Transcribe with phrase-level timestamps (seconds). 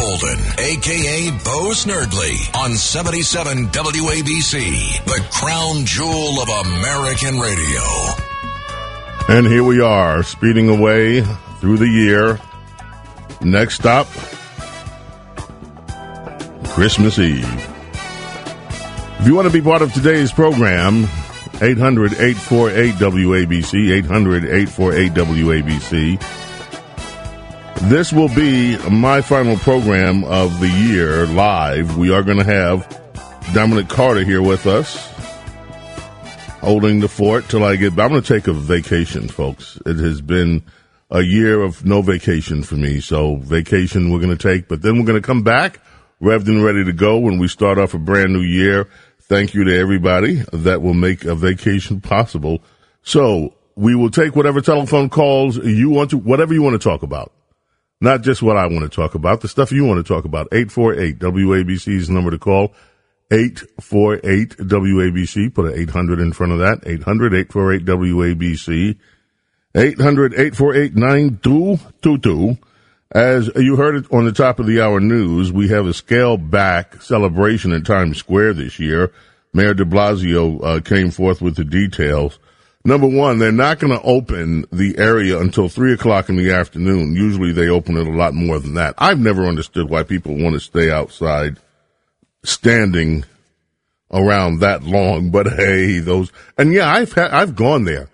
[0.00, 7.80] Golden, aka Bo Snerdley, on 77 WABC, the crown jewel of American radio.
[9.28, 11.20] And here we are, speeding away
[11.60, 12.40] through the year.
[13.40, 14.08] Next stop,
[16.70, 17.44] Christmas Eve.
[19.20, 21.04] If you want to be part of today's program,
[21.62, 26.43] 800 848 WABC, 800 848 WABC.
[27.88, 31.98] This will be my final program of the year live.
[31.98, 32.88] We are going to have
[33.52, 35.06] Dominic Carter here with us,
[36.60, 37.90] holding the fort till I get.
[37.92, 39.78] I'm going to take a vacation, folks.
[39.84, 40.62] It has been
[41.10, 43.00] a year of no vacation for me.
[43.00, 45.78] So vacation we're going to take, but then we're going to come back
[46.22, 48.88] revved and ready to go when we start off a brand new year.
[49.20, 52.62] Thank you to everybody that will make a vacation possible.
[53.02, 57.02] So we will take whatever telephone calls you want to, whatever you want to talk
[57.02, 57.30] about.
[58.04, 60.48] Not just what I want to talk about, the stuff you want to talk about.
[60.52, 62.74] 848 WABC's number to call.
[63.30, 65.54] 848 WABC.
[65.54, 66.82] Put an 800 in front of that.
[66.84, 68.98] 800 848 WABC.
[69.74, 72.58] 800 848 9222.
[73.10, 76.36] As you heard it on the top of the hour news, we have a scale
[76.36, 79.12] back celebration in Times Square this year.
[79.54, 82.38] Mayor de Blasio uh, came forth with the details.
[82.86, 87.14] Number one, they're not going to open the area until three o'clock in the afternoon.
[87.14, 88.94] Usually they open it a lot more than that.
[88.98, 91.56] I've never understood why people want to stay outside
[92.42, 93.24] standing
[94.12, 98.10] around that long, but hey, those, and yeah, I've had, I've gone there.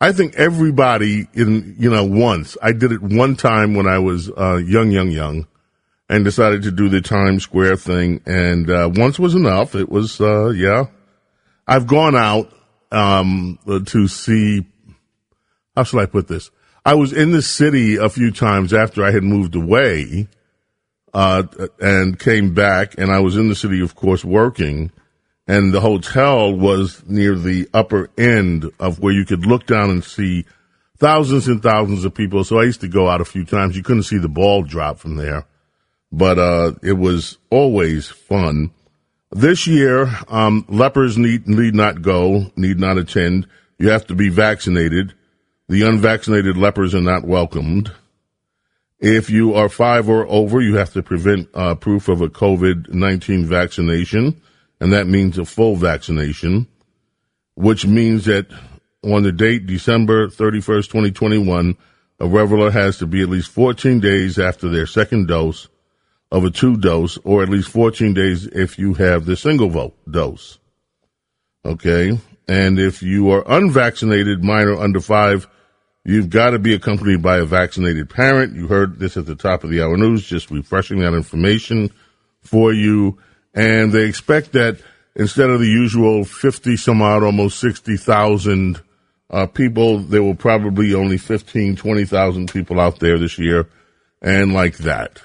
[0.00, 4.30] I think everybody in, you know, once, I did it one time when I was,
[4.30, 5.46] uh, young, young, young
[6.08, 8.20] and decided to do the Times Square thing.
[8.26, 9.74] And, uh, once was enough.
[9.74, 10.86] It was, uh, yeah.
[11.66, 12.50] I've gone out,
[12.90, 14.66] um, to see,
[15.76, 16.50] how should I put this?
[16.84, 20.28] I was in the city a few times after I had moved away,
[21.14, 21.42] uh,
[21.80, 24.92] and came back and I was in the city, of course, working
[25.48, 30.04] and the hotel was near the upper end of where you could look down and
[30.04, 30.44] see
[30.98, 32.44] thousands and thousands of people.
[32.44, 33.74] So I used to go out a few times.
[33.74, 35.46] You couldn't see the ball drop from there,
[36.12, 38.70] but, uh, it was always fun.
[39.30, 43.46] This year, um, lepers need, need not go, need not attend.
[43.78, 45.14] You have to be vaccinated.
[45.68, 47.92] The unvaccinated lepers are not welcomed.
[48.98, 53.44] If you are five or over, you have to prevent uh, proof of a COVID-19
[53.44, 54.40] vaccination,
[54.80, 56.66] and that means a full vaccination,
[57.54, 58.46] which means that
[59.04, 61.76] on the date December 31st, 2021,
[62.18, 65.68] a reveler has to be at least 14 days after their second dose
[66.30, 69.96] of a two dose, or at least 14 days if you have the single vote
[70.10, 70.58] dose.
[71.64, 72.18] Okay.
[72.46, 75.46] And if you are unvaccinated, minor under five,
[76.04, 78.54] you've got to be accompanied by a vaccinated parent.
[78.54, 81.90] You heard this at the top of the hour news, just refreshing that information
[82.40, 83.18] for you.
[83.54, 84.80] And they expect that
[85.14, 88.80] instead of the usual 50 some odd, almost 60,000
[89.30, 93.68] uh, people, there will probably only 15, 20,000 people out there this year
[94.22, 95.20] and like that.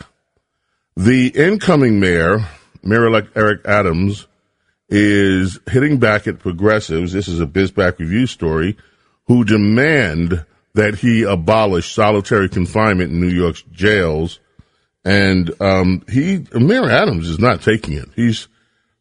[0.96, 2.48] The incoming mayor,
[2.84, 4.28] Mayor-elect Eric Adams,
[4.90, 7.14] is hitting back at progressives.
[7.14, 8.78] This is a BizPac Review story
[9.26, 10.46] who demand
[10.76, 14.40] that he abolish solitary confinement in New York's jails.
[15.04, 18.10] And um, he, Mayor Adams, is not taking it.
[18.16, 18.36] He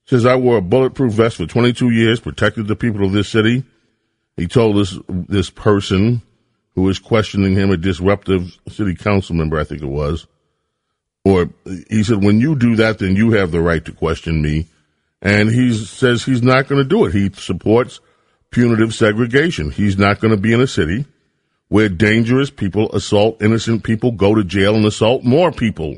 [0.07, 3.65] says I wore a bulletproof vest for 22 years, protected the people of this city.
[4.37, 6.23] He told this this person
[6.75, 10.27] who was questioning him, a disruptive city council member, I think it was,
[11.25, 11.51] or
[11.89, 14.67] he said, when you do that, then you have the right to question me.
[15.21, 17.13] And he says he's not going to do it.
[17.13, 18.01] He supports
[18.51, 19.71] punitive segregation.
[19.71, 21.07] He's not going to be in a city
[21.69, 25.97] where dangerous people assault innocent people, go to jail and assault more people.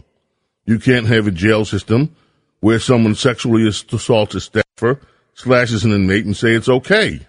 [0.67, 2.15] You can't have a jail system
[2.61, 5.01] where someone sexually assaults a staffer,
[5.35, 7.21] slashes an inmate and say it's okay.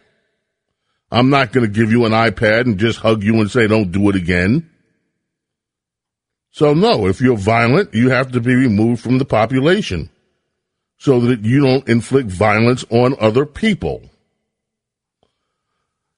[1.12, 3.92] I'm not going to give you an iPad and just hug you and say, don't
[3.92, 4.70] do it again.
[6.56, 10.10] So, no, if you're violent, you have to be removed from the population
[10.98, 14.04] so that you don't inflict violence on other people.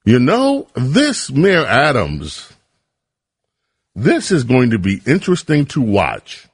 [0.06, 2.54] You know, this Mayor Adams,
[3.96, 6.48] this is going to be interesting to watch.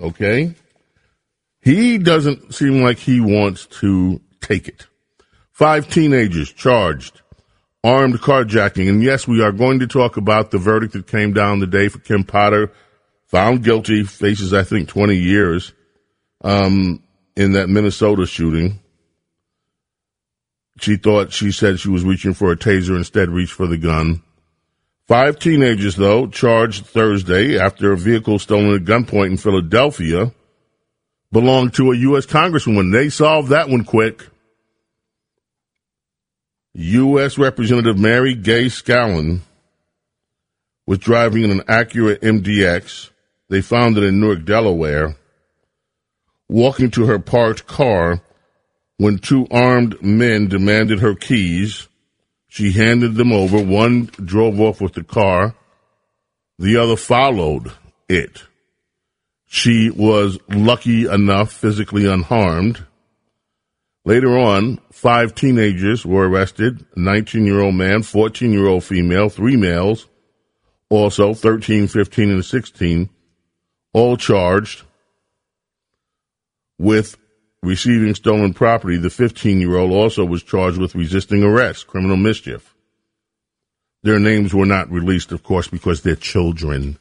[0.00, 0.54] Okay?
[1.60, 4.86] He doesn't seem like he wants to take it.
[5.52, 7.20] Five teenagers charged
[7.84, 8.88] armed carjacking.
[8.88, 11.98] And yes, we are going to talk about the verdict that came down today for
[11.98, 12.72] Kim Potter,
[13.26, 15.72] found guilty, faces, I think, 20 years,
[16.42, 17.02] um,
[17.36, 18.80] in that Minnesota shooting.
[20.80, 24.22] She thought, she said she was reaching for a taser, instead reached for the gun.
[25.08, 30.32] Five teenagers, though, charged Thursday after a vehicle stolen at gunpoint in Philadelphia
[31.32, 32.26] belonged to a U.S.
[32.26, 32.92] Congresswoman.
[32.92, 34.26] They solved that one quick.
[36.74, 37.38] U.S.
[37.38, 39.42] Representative Mary Gay Scanlon
[40.86, 43.10] was driving in an Acura MDX.
[43.48, 45.16] They found it in Newark, Delaware.
[46.48, 48.22] Walking to her parked car
[48.96, 51.88] when two armed men demanded her keys.
[52.48, 53.62] She handed them over.
[53.62, 55.54] One drove off with the car.
[56.58, 57.72] The other followed
[58.08, 58.42] it.
[59.46, 62.84] She was lucky enough, physically unharmed.
[64.08, 69.28] Later on, five teenagers were arrested, a 19 year old man, 14 year old female,
[69.28, 70.06] three males,
[70.88, 73.10] also 13, 15, and 16,
[73.92, 74.84] all charged
[76.78, 77.18] with
[77.62, 78.96] receiving stolen property.
[78.96, 82.74] The 15 year old also was charged with resisting arrest, criminal mischief.
[84.04, 86.98] Their names were not released, of course, because they're children.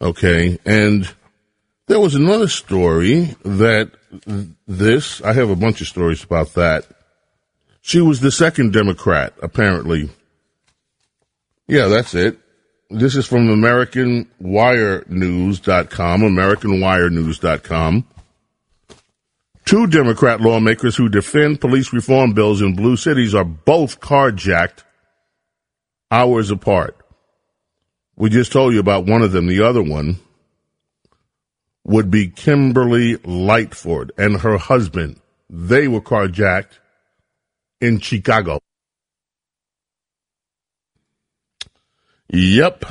[0.00, 0.60] Okay.
[0.64, 1.12] And
[1.92, 3.90] there was another story that
[4.66, 6.86] this, I have a bunch of stories about that.
[7.82, 10.08] She was the second Democrat, apparently.
[11.68, 12.38] Yeah, that's it.
[12.88, 18.06] This is from AmericanWireNews.com, AmericanWireNews.com.
[19.66, 24.82] Two Democrat lawmakers who defend police reform bills in blue cities are both carjacked
[26.10, 26.96] hours apart.
[28.16, 29.46] We just told you about one of them.
[29.46, 30.18] The other one
[31.84, 35.20] would be Kimberly Lightford and her husband.
[35.50, 36.78] They were carjacked
[37.80, 38.60] in Chicago.
[42.28, 42.84] Yep.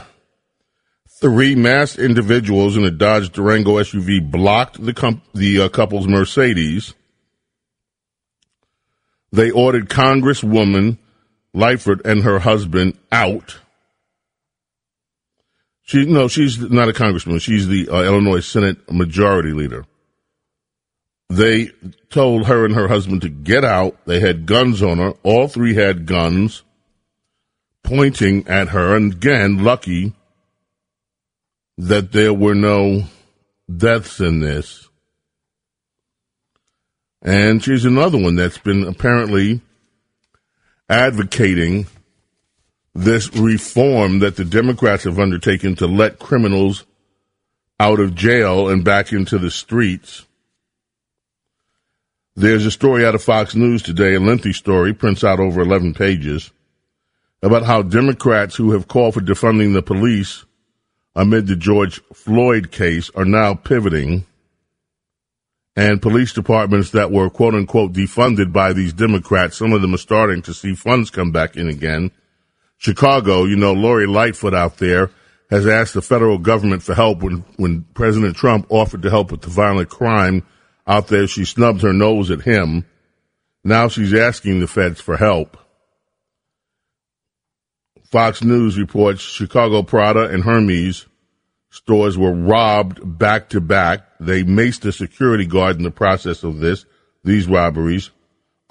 [1.21, 6.93] Three masked individuals in a Dodge Durango SUV blocked the, com- the uh, couple's Mercedes.
[9.31, 10.97] They ordered Congresswoman
[11.55, 13.59] Lightford and her husband out.
[15.91, 17.41] She no, she's not a congresswoman.
[17.41, 19.85] She's the uh, Illinois Senate Majority Leader.
[21.29, 21.71] They
[22.09, 23.97] told her and her husband to get out.
[24.05, 25.11] They had guns on her.
[25.21, 26.63] All three had guns
[27.83, 28.95] pointing at her.
[28.95, 30.13] And again, lucky
[31.77, 33.03] that there were no
[33.69, 34.87] deaths in this.
[37.21, 39.59] And she's another one that's been apparently
[40.87, 41.87] advocating
[42.93, 46.85] this reform that the Democrats have undertaken to let criminals
[47.79, 50.25] out of jail and back into the streets.
[52.35, 55.93] There's a story out of Fox News today, a lengthy story, prints out over 11
[55.93, 56.51] pages,
[57.41, 60.45] about how Democrats who have called for defunding the police
[61.15, 64.25] amid the George Floyd case are now pivoting,
[65.75, 69.97] and police departments that were quote unquote defunded by these Democrats, some of them are
[69.97, 72.11] starting to see funds come back in again
[72.81, 75.11] Chicago, you know, Lori Lightfoot out there
[75.51, 79.41] has asked the federal government for help when, when President Trump offered to help with
[79.41, 80.41] the violent crime
[80.87, 81.27] out there.
[81.27, 82.85] She snubbed her nose at him.
[83.63, 85.57] Now she's asking the feds for help.
[88.05, 91.05] Fox News reports Chicago Prada and Hermes
[91.69, 94.07] stores were robbed back to back.
[94.19, 96.85] They maced a security guard in the process of this,
[97.23, 98.09] these robberies.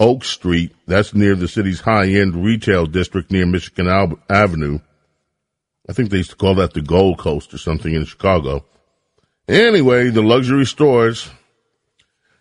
[0.00, 0.74] Oak Street.
[0.86, 3.86] That's near the city's high end retail district near Michigan
[4.28, 4.80] Avenue.
[5.88, 8.64] I think they used to call that the Gold Coast or something in Chicago.
[9.46, 11.28] Anyway, the luxury stores,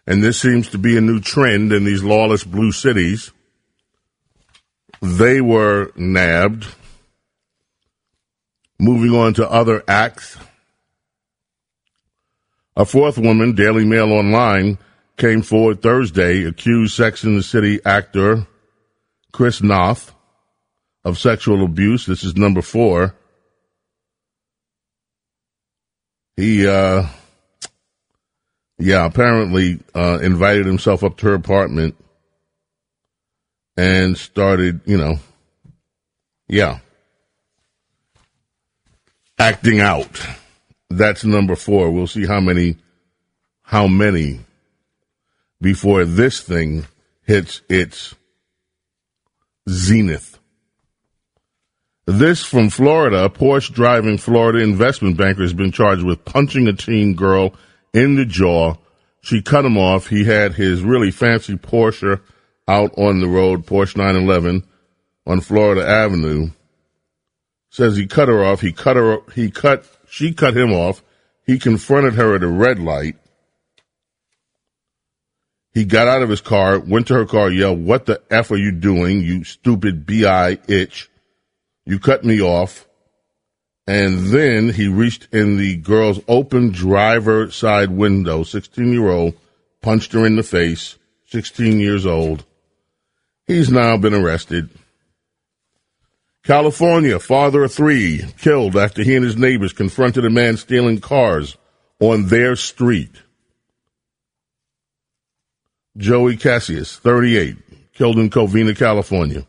[0.08, 3.32] and this seems to be a new trend in these lawless blue cities,
[5.01, 6.68] they were nabbed.
[8.80, 10.38] Moving on to other acts.
[12.78, 14.78] A fourth woman, Daily Mail Online,
[15.20, 18.48] came forward Thursday, accused Sex and the City actor
[19.32, 20.14] Chris Noth
[21.04, 22.06] of sexual abuse.
[22.06, 23.16] This is number four.
[26.36, 27.06] He, uh,
[28.80, 31.96] yeah, apparently uh, invited himself up to her apartment
[33.76, 35.20] and started, you know,
[36.48, 36.80] yeah,
[39.38, 40.26] acting out.
[40.90, 41.92] That's number four.
[41.92, 42.78] We'll see how many,
[43.62, 44.40] how many
[45.62, 46.86] before this thing
[47.24, 48.16] hits its
[49.70, 50.39] zenith.
[52.06, 56.74] This from Florida, a Porsche driving Florida investment banker has been charged with punching a
[56.74, 57.54] teen girl
[57.94, 58.75] in the jaw.
[59.22, 60.08] She cut him off.
[60.08, 62.20] He had his really fancy Porsche
[62.68, 64.63] out on the road, Porsche 911
[65.28, 66.50] on Florida Avenue.
[67.70, 68.62] Says he cut her off.
[68.62, 71.04] He cut her, he cut, she cut him off.
[71.46, 73.18] He confronted her at a red light.
[75.79, 78.57] He got out of his car, went to her car, yelled, what the F are
[78.57, 80.57] you doing, you stupid B.I.
[80.67, 81.09] itch?
[81.86, 82.86] You cut me off.
[83.88, 89.36] And then he reached in the girl's open driver side window, 16 year old,
[89.81, 92.43] punched her in the face, 16 years old.
[93.48, 94.69] He's now been arrested.
[96.43, 101.55] California, father of three, killed after he and his neighbors confronted a man stealing cars
[102.01, 103.15] on their street.
[106.00, 107.58] Joey Cassius, 38,
[107.94, 109.46] killed in Covina, California.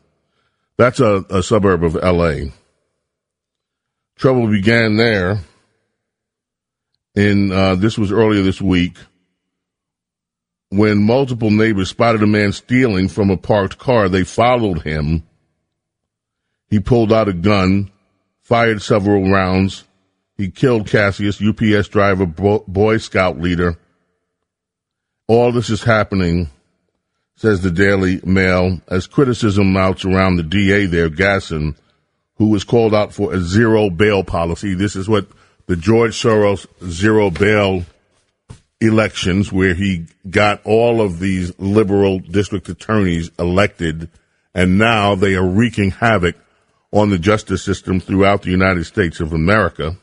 [0.76, 2.50] That's a, a suburb of LA.
[4.16, 5.38] Trouble began there
[7.14, 8.97] in, uh, this was earlier this week
[10.71, 14.09] when multiple neighbors spotted a man stealing from a parked car.
[14.09, 15.23] They followed him.
[16.69, 17.92] He pulled out a gun,
[18.42, 19.85] fired several rounds.
[20.37, 23.78] He killed Cassius, UPS driver, Boy Scout leader,
[25.30, 26.50] all this is happening,
[27.37, 31.76] says the Daily Mail, as criticism mounts around the DA there, Gascon,
[32.38, 34.75] who was called out for a zero bail policy.
[34.75, 35.28] This is what
[35.66, 37.84] the George Soros zero bail
[38.80, 44.10] elections, where he got all of these liberal district attorneys elected,
[44.52, 46.34] and now they are wreaking havoc
[46.90, 49.96] on the justice system throughout the United States of America.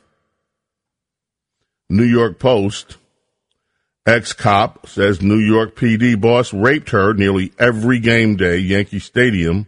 [1.90, 2.96] New York Post
[4.08, 9.68] Ex cop says New York PD boss raped her nearly every game day, Yankee Stadium.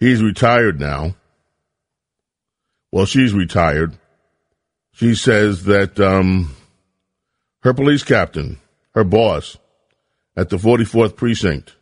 [0.00, 1.14] He's retired now.
[2.90, 3.98] Well, she's retired.
[4.94, 6.56] She says that um,
[7.60, 8.58] her police captain,
[8.94, 9.58] her boss
[10.34, 11.76] at the 44th precinct,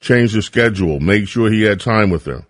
[0.00, 2.44] changed her schedule, made sure he had time with her.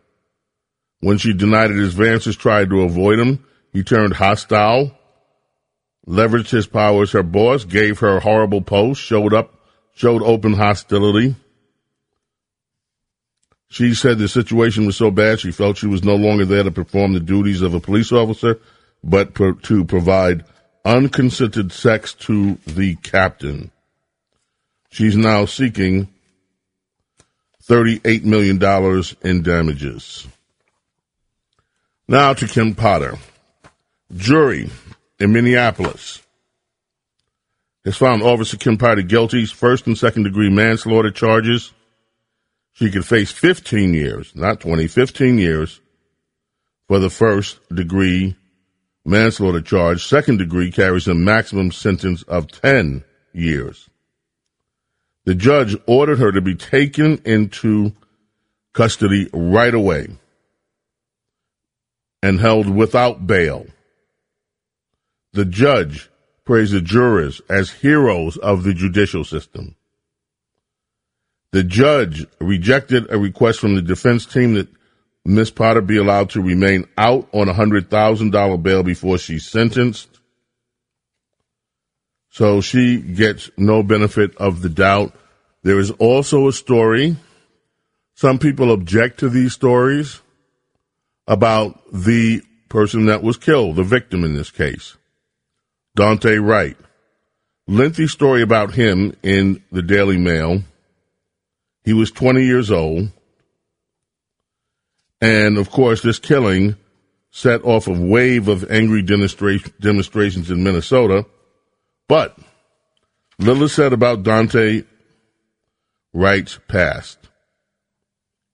[1.00, 3.44] When she denied his advances, tried to avoid him,
[3.74, 4.95] he turned hostile
[6.06, 7.12] leveraged his powers.
[7.12, 9.54] Her boss gave her a horrible post, showed up,
[9.94, 11.34] showed open hostility.
[13.68, 16.70] She said the situation was so bad she felt she was no longer there to
[16.70, 18.60] perform the duties of a police officer,
[19.02, 20.44] but pro- to provide
[20.84, 23.70] unconsented sex to the captain.
[24.90, 26.08] She's now seeking
[27.68, 28.62] $38 million
[29.22, 30.26] in damages.
[32.06, 33.18] Now to Kim Potter.
[34.14, 34.70] Jury
[35.18, 36.22] in Minneapolis
[37.84, 41.72] has found Officer Kim Potter guilty, first and second degree manslaughter charges.
[42.72, 45.80] She could face 15 years, not 20, 15 years
[46.88, 48.36] for the first degree
[49.04, 50.04] manslaughter charge.
[50.04, 53.88] Second degree carries a maximum sentence of 10 years.
[55.24, 57.92] The judge ordered her to be taken into
[58.72, 60.08] custody right away
[62.22, 63.66] and held without bail.
[65.36, 66.08] The judge
[66.46, 69.76] praised the jurors as heroes of the judicial system.
[71.52, 74.68] The judge rejected a request from the defense team that
[75.26, 80.08] Miss Potter be allowed to remain out on a $100,000 bail before she's sentenced.
[82.30, 85.14] So she gets no benefit of the doubt.
[85.64, 87.14] There is also a story.
[88.14, 90.18] Some people object to these stories
[91.26, 92.40] about the
[92.70, 94.96] person that was killed, the victim in this case.
[95.96, 96.76] Daunte Wright.
[97.66, 100.62] Lengthy story about him in the Daily Mail.
[101.84, 103.10] He was 20 years old.
[105.20, 106.76] And of course, this killing
[107.30, 111.24] set off a wave of angry demonstra- demonstrations in Minnesota.
[112.08, 112.38] But
[113.38, 114.84] little is said about Daunte
[116.12, 117.18] Wright's past.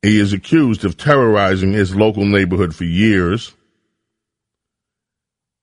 [0.01, 3.53] He is accused of terrorizing his local neighborhood for years.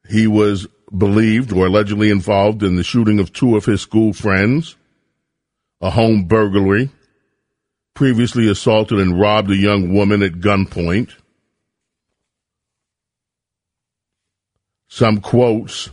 [0.09, 4.75] He was believed or allegedly involved in the shooting of two of his school friends,
[5.81, 6.89] a home burglary,
[7.93, 11.12] previously assaulted and robbed a young woman at gunpoint.
[14.88, 15.89] Some quotes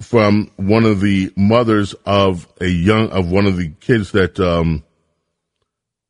[0.00, 4.84] from one of the mothers of a young of one of the kids that um,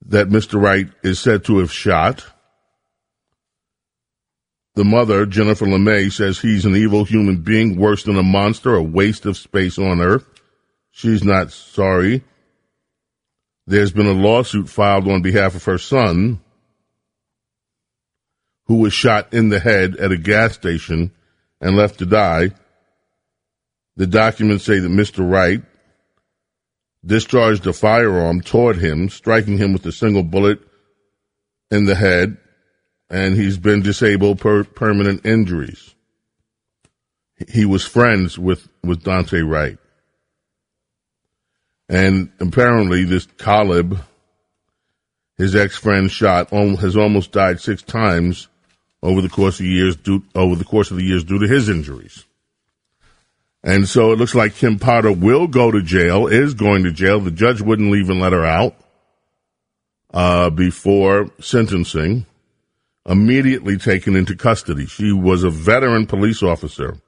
[0.06, 0.60] that Mr.
[0.60, 2.24] Wright is said to have shot.
[4.74, 8.82] The mother, Jennifer LeMay, says he's an evil human being, worse than a monster, a
[8.82, 10.24] waste of space on earth.
[10.92, 12.22] She's not sorry.
[13.66, 16.40] There's been a lawsuit filed on behalf of her son,
[18.66, 21.10] who was shot in the head at a gas station
[21.60, 22.50] and left to die.
[23.96, 25.28] The documents say that Mr.
[25.28, 25.62] Wright
[27.04, 30.60] discharged a firearm toward him, striking him with a single bullet
[31.70, 32.36] in the head,
[33.10, 35.94] and he's been disabled per permanent injuries.
[37.48, 39.78] He was friends with, with Daunte Wright.
[41.88, 43.98] And apparently this Talib,
[45.36, 48.46] his ex-friend shot, has almost died six times
[49.02, 51.68] over the course of years due, over the course of the years due to his
[51.68, 52.24] injuries.
[53.62, 57.20] And so it looks like Kim Potter will go to jail, is going to jail.
[57.20, 58.76] The judge wouldn't even let her out
[60.14, 62.26] uh, before sentencing.
[63.06, 64.86] Immediately taken into custody.
[64.86, 66.98] She was a veteran police officer.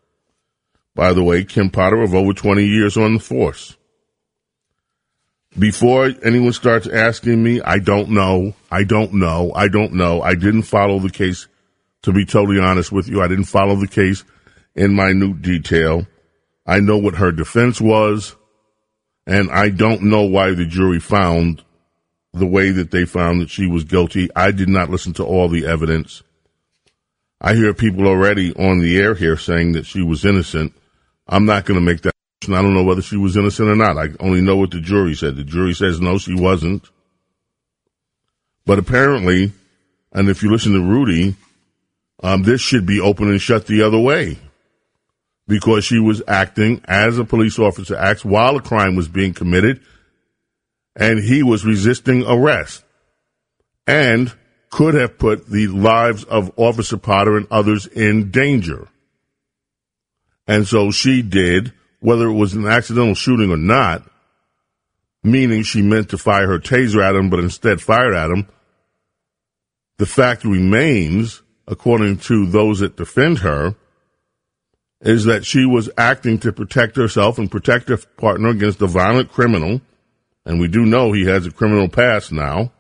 [0.95, 3.77] By the way, Kim Potter of over 20 years on the force.
[5.59, 10.23] Before anyone starts asking me, I don't know, I don't know, I don't know.
[10.23, 11.47] I didn't follow the case,
[12.03, 13.21] to be totally honest with you.
[13.21, 14.25] I didn't follow the case
[14.75, 16.07] in minute detail.
[16.67, 18.35] I know what her defense was,
[19.27, 21.63] and I don't know why the jury found
[22.33, 24.29] the way that they found that she was guilty.
[24.35, 26.23] I did not listen to all the evidence.
[27.41, 30.73] I hear people already on the air here saying that she was innocent.
[31.27, 32.13] I'm not going to make that.
[32.45, 33.99] I don't know whether she was innocent or not.
[33.99, 35.37] I only know what the jury said.
[35.37, 36.89] The jury says no, she wasn't.
[38.65, 39.53] But apparently,
[40.13, 41.37] and if you listen to Rudy,
[42.23, 44.39] um, this should be open and shut the other way
[45.49, 49.81] because she was acting as a police officer acts while a crime was being committed
[50.95, 52.85] and he was resisting arrest
[53.87, 54.33] and
[54.71, 58.89] could have put the lives of Officer Potter and others in danger.
[60.47, 64.03] And so she did, whether it was an accidental shooting or not,
[65.23, 68.49] meaning she meant to fire her taser at him, but instead fired at him.
[69.99, 73.77] The fact remains, according to those that defend her,
[75.01, 79.31] is that she was acting to protect herself and protect her partner against a violent
[79.31, 79.81] criminal,
[80.45, 82.73] and we do know he has a criminal past now,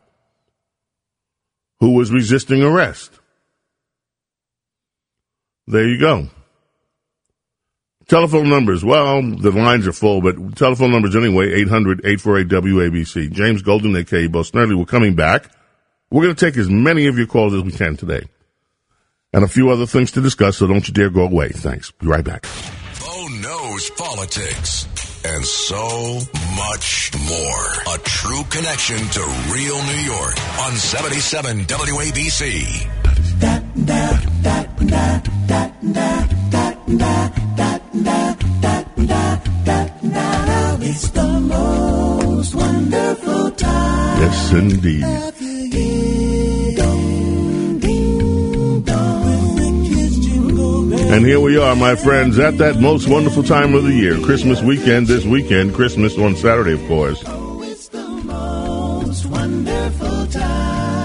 [1.81, 3.11] who was resisting arrest.
[5.66, 6.29] There you go.
[8.09, 8.85] Telephone numbers.
[8.85, 13.33] Well, the lines are full, but telephone numbers anyway, 800-848-WABC.
[13.33, 15.51] James Golden, aka Bo Snerdley, we're coming back.
[16.11, 18.25] We're going to take as many of your calls as we can today
[19.33, 21.48] and a few other things to discuss, so don't you dare go away.
[21.48, 21.90] Thanks.
[21.90, 22.46] Be right back.
[23.01, 24.87] Bo knows politics
[25.25, 26.19] and so
[26.57, 27.95] much more.
[27.95, 29.21] A true connection to
[29.53, 32.89] real New York on 77 WABC.
[40.85, 44.21] It's the most wonderful time.
[44.21, 46.32] Yes, indeed.
[51.12, 54.62] And here we are, my friends, at that most wonderful time of the year, Christmas
[54.62, 57.22] weekend this weekend, Christmas on Saturday, of course.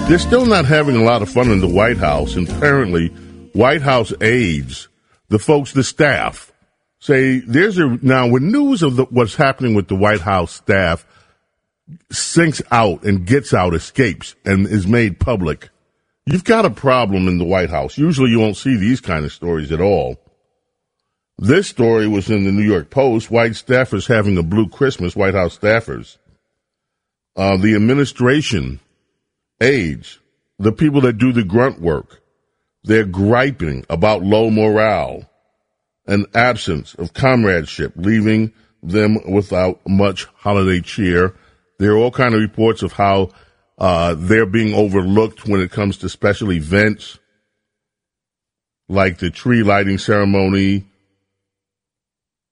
[0.08, 3.08] They're still not having a lot of fun in the White House, and apparently,
[3.52, 4.88] White House aides,
[5.28, 6.52] the folks, the staff,
[7.00, 11.04] say there's a now when news of the, what's happening with the White House staff
[12.10, 15.68] sinks out and gets out, escapes, and is made public
[16.30, 17.96] You've got a problem in the White House.
[17.96, 20.20] Usually you won't see these kind of stories at all.
[21.38, 23.30] This story was in the New York Post.
[23.30, 26.18] White staffers having a blue Christmas, White House staffers.
[27.34, 28.78] Uh, the administration,
[29.62, 30.18] aides,
[30.58, 32.20] the people that do the grunt work,
[32.84, 35.30] they're griping about low morale
[36.06, 41.34] and absence of comradeship, leaving them without much holiday cheer.
[41.78, 43.30] There are all kind of reports of how
[43.78, 47.18] uh, they're being overlooked when it comes to special events
[48.88, 50.84] like the tree lighting ceremony.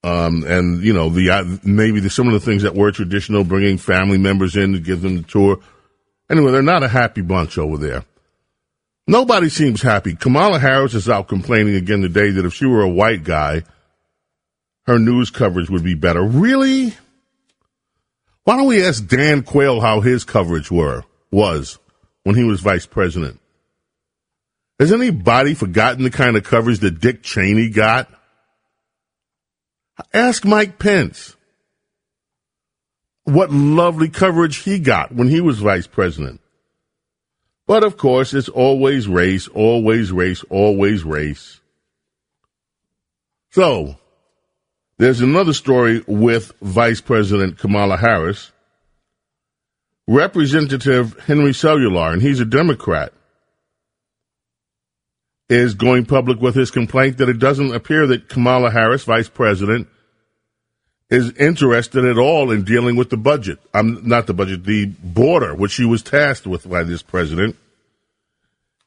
[0.05, 3.43] Um, and you know, the, uh, maybe the, some of the things that were traditional,
[3.43, 5.59] bringing family members in to give them the tour.
[6.31, 8.05] Anyway, they're not a happy bunch over there.
[9.09, 10.15] Nobody seems happy.
[10.15, 13.63] Kamala Harris is out complaining again today that if she were a white guy,
[14.87, 16.23] her news coverage would be better.
[16.23, 16.95] Really?
[18.45, 21.05] Why don't we ask Dan Quayle how his coverage were?
[21.31, 21.79] Was
[22.25, 23.41] when he was vice president.
[24.79, 28.09] Has anybody forgotten the kind of coverage that Dick Cheney got?
[30.13, 31.37] Ask Mike Pence
[33.25, 36.41] what lovely coverage he got when he was vice president.
[37.67, 41.61] But of course, it's always race, always race, always race.
[43.51, 43.97] So,
[44.99, 48.53] there's another story with Vice President Kamala Harris.
[50.07, 53.13] Representative Henry Cuellar, and he's a Democrat,
[55.49, 59.89] is going public with his complaint that it doesn't appear that Kamala Harris, Vice President,
[61.09, 63.59] is interested at all in dealing with the budget.
[63.73, 67.57] I'm not the budget, the border, which she was tasked with by this president.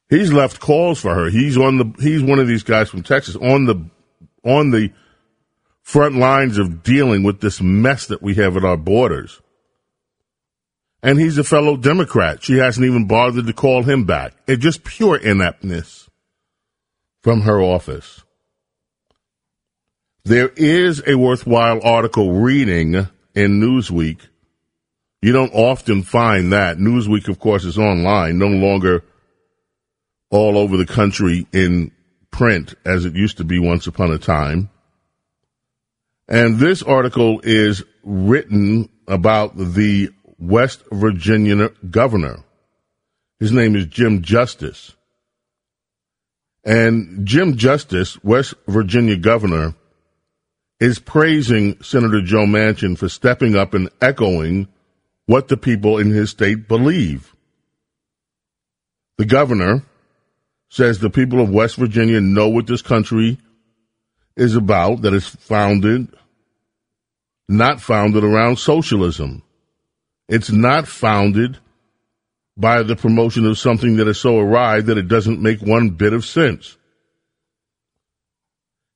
[0.10, 1.30] He's left calls for her.
[1.30, 3.86] He's on the he's one of these guys from Texas on the
[4.44, 4.92] on the
[5.82, 9.40] front lines of dealing with this mess that we have at our borders.
[11.02, 12.44] And he's a fellow Democrat.
[12.44, 14.34] She hasn't even bothered to call him back.
[14.48, 16.10] It's just pure ineptness
[17.22, 18.24] from her office.
[20.26, 22.96] There is a worthwhile article reading
[23.34, 24.20] in Newsweek.
[25.22, 26.78] You don't often find that.
[26.78, 29.04] Newsweek, of course, is online, no longer
[30.30, 31.92] all over the country in
[32.32, 34.70] print as it used to be once upon a time.
[36.28, 42.44] And this article is written about the West Virginia governor.
[43.40, 44.96] His name is Jim Justice.
[46.64, 49.76] And Jim Justice, West Virginia governor,
[50.80, 54.68] is praising Senator Joe Manchin for stepping up and echoing
[55.26, 57.36] what the people in his state believe.
[59.18, 59.84] The governor
[60.70, 63.38] says the people of West Virginia know what this country
[64.38, 66.14] is about, that it's founded,
[67.50, 69.44] not founded around socialism.
[70.30, 71.58] It's not founded
[72.56, 76.14] by the promotion of something that is so awry that it doesn't make one bit
[76.14, 76.78] of sense.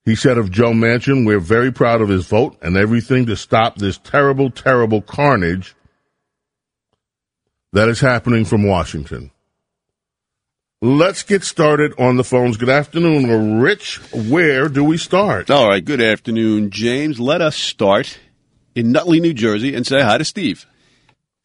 [0.05, 3.77] He said of Joe Manchin, we're very proud of his vote and everything to stop
[3.77, 5.75] this terrible, terrible carnage
[7.71, 9.31] that is happening from Washington.
[10.81, 12.57] Let's get started on the phones.
[12.57, 14.01] Good afternoon, Rich.
[14.13, 15.49] Where do we start?
[15.49, 15.83] All right.
[15.83, 17.19] Good afternoon, James.
[17.19, 18.19] Let us start
[18.75, 20.67] in Nutley, New Jersey, and say hi to Steve.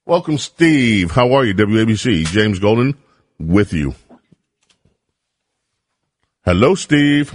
[0.09, 1.11] Welcome, Steve.
[1.11, 2.25] How are you, WABC?
[2.29, 2.97] James Golden
[3.39, 3.95] with you.
[6.47, 7.35] Hello, Steve.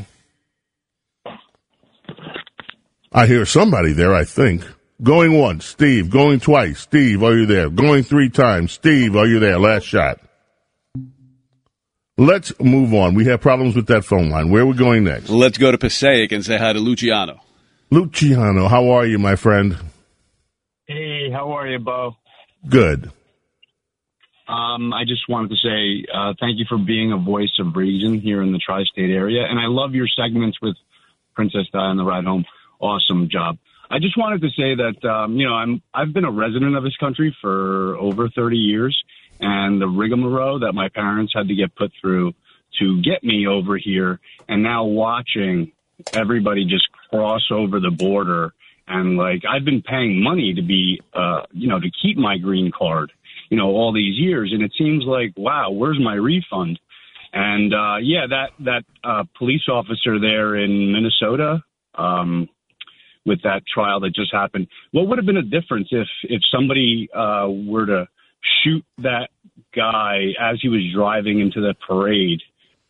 [3.12, 4.66] I hear somebody there, I think.
[5.04, 6.10] Going once, Steve.
[6.10, 7.70] Going twice, Steve, are you there?
[7.70, 9.60] Going three times, Steve, are you there?
[9.60, 10.20] Last shot.
[12.18, 13.14] Let's move on.
[13.14, 14.50] We have problems with that phone line.
[14.50, 15.30] Where are we going next?
[15.30, 17.40] Let's go to Passaic and say hi to Luciano.
[17.92, 19.78] Luciano, how are you, my friend?
[20.88, 22.18] Hey, how are you, Bo?
[22.67, 23.12] Good.
[24.47, 28.19] Um, I just wanted to say uh, thank you for being a voice of reason
[28.19, 30.76] here in the tri-state area, and I love your segments with
[31.34, 32.45] Princess Di and the ride home.
[32.80, 33.58] Awesome job.
[33.89, 36.84] I just wanted to say that um, you know I'm I've been a resident of
[36.84, 39.02] this country for over 30 years,
[39.39, 42.34] and the rigmarole that my parents had to get put through
[42.80, 45.71] to get me over here, and now watching
[46.13, 48.54] everybody just cross over the border,
[48.88, 52.72] and like I've been paying money to be, uh, you know, to keep my green
[52.78, 53.12] card,
[53.50, 56.80] you know, all these years, and it seems like, wow, where's my refund?
[57.32, 61.63] And uh, yeah, that that uh, police officer there in Minnesota.
[61.96, 62.50] Um,
[63.26, 67.08] with that trial that just happened, what would have been a difference if if somebody
[67.15, 68.06] uh, were to
[68.62, 69.30] shoot that
[69.74, 72.41] guy as he was driving into the parade,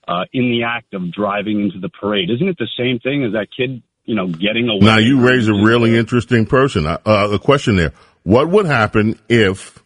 [0.08, 2.30] uh, in the act of driving into the parade.
[2.30, 4.80] Isn't it the same thing as that kid, you know, getting away?
[4.80, 6.86] Now you raise a really interesting person.
[6.86, 7.94] Uh, a question there.
[8.24, 9.84] What would happen if,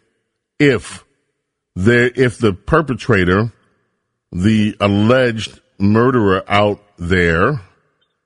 [0.58, 1.04] if
[1.74, 3.52] there, if the perpetrator,
[4.32, 7.60] the alleged murderer out there,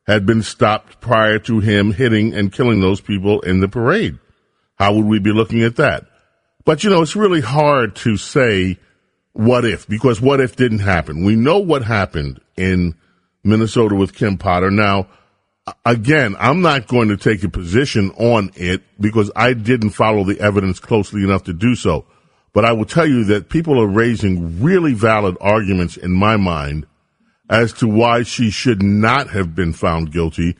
[0.06, 4.18] had been stopped prior to him hitting and killing those people in the parade?
[4.76, 6.06] How would we be looking at that?
[6.64, 8.78] But you know, it's really hard to say
[9.32, 11.24] what if, because what if didn't happen.
[11.24, 12.94] We know what happened in
[13.44, 14.70] Minnesota with Kim Potter.
[14.70, 15.08] Now,
[15.84, 20.40] again, I'm not going to take a position on it because I didn't follow the
[20.40, 22.06] evidence closely enough to do so.
[22.52, 26.86] But I will tell you that people are raising really valid arguments in my mind
[27.48, 30.56] as to why she should not have been found guilty.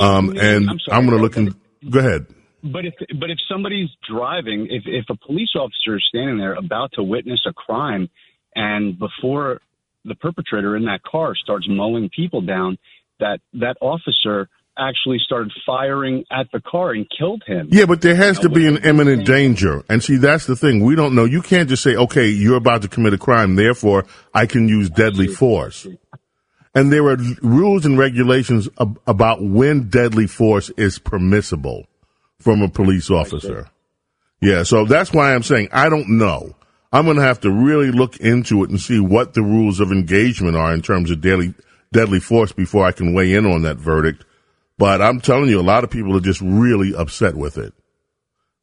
[0.00, 1.54] Um, and I'm, I'm going to look in.
[1.88, 2.26] Go ahead.
[2.62, 6.92] But if but if somebody's driving, if if a police officer is standing there about
[6.92, 8.10] to witness a crime,
[8.54, 9.60] and before
[10.04, 12.78] the perpetrator in that car starts mowing people down,
[13.20, 17.68] that that officer actually started firing at the car and killed him.
[17.70, 19.82] Yeah, but there has you know, to be an imminent danger.
[19.88, 20.82] And see, that's the thing.
[20.84, 21.24] We don't know.
[21.24, 24.88] You can't just say, okay, you're about to commit a crime, therefore I can use
[24.88, 25.86] deadly force.
[26.74, 31.86] And there are rules and regulations ab- about when deadly force is permissible
[32.38, 33.68] from a police officer.
[34.40, 36.54] Yeah, so that's why I'm saying I don't know.
[36.92, 39.92] I'm going to have to really look into it and see what the rules of
[39.92, 41.54] engagement are in terms of daily,
[41.92, 44.24] deadly force before I can weigh in on that verdict.
[44.78, 47.74] But I'm telling you, a lot of people are just really upset with it.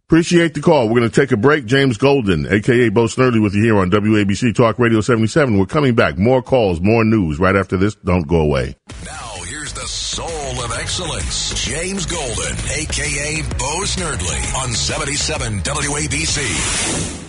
[0.07, 0.87] Appreciate the call.
[0.87, 1.65] We're going to take a break.
[1.65, 5.59] James Golden, aka Bo Snerdley, with you here on WABC Talk Radio 77.
[5.59, 6.17] We're coming back.
[6.17, 7.95] More calls, more news right after this.
[7.95, 8.77] Don't go away.
[9.05, 17.27] Now, here's the soul of excellence, James Golden, aka Bo Snerdley, on 77 WABC.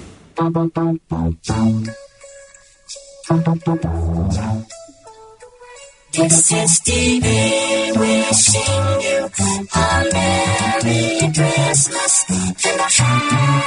[6.11, 9.29] This is Stevie wishing you
[9.75, 12.25] a Merry Christmas
[12.65, 12.89] and a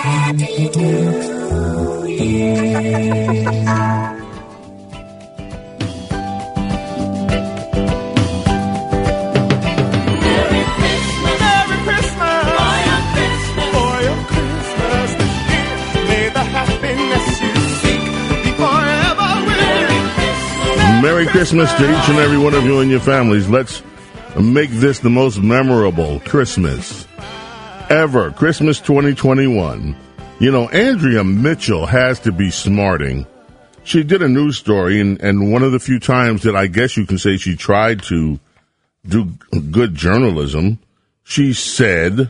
[0.02, 3.42] Happy New Year.
[21.02, 23.50] Merry Christmas to each and every one of you and your families.
[23.50, 23.82] Let's
[24.40, 27.08] make this the most memorable Christmas
[27.90, 28.30] ever.
[28.30, 29.96] Christmas 2021.
[30.40, 33.26] You know, Andrea Mitchell has to be smarting.
[33.84, 36.96] She did a news story, and, and one of the few times that I guess
[36.96, 38.40] you can say she tried to
[39.04, 39.26] do
[39.72, 40.78] good journalism,
[41.24, 42.30] she said